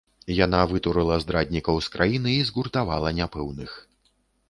[0.45, 3.81] Яна вытурыла здраднікаў з краіны і згуртавала няпэўных.